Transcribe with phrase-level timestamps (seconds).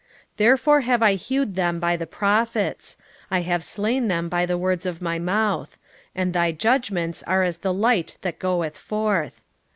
[0.31, 2.97] 6:5 Therefore have I hewed them by the prophets;
[3.29, 5.77] I have slain them by the words of my mouth:
[6.15, 9.43] and thy judgments are as the light that goeth forth.